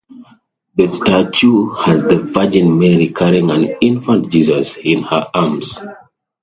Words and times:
The 0.77 0.87
statue 0.87 1.69
has 1.73 2.03
the 2.03 2.17
Virgin 2.23 2.79
Mary 2.79 3.09
carrying 3.13 3.51
an 3.51 3.75
infant 3.81 4.31
Jesus 4.31 4.75
in 4.77 5.03
her 5.03 5.27
arms. 5.31 5.79